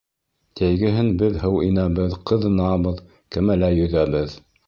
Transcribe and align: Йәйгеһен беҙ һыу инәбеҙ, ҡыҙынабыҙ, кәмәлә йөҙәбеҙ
Йәйгеһен 0.61 1.11
беҙ 1.19 1.35
һыу 1.43 1.59
инәбеҙ, 1.67 2.17
ҡыҙынабыҙ, 2.31 3.05
кәмәлә 3.37 3.73
йөҙәбеҙ 3.81 4.35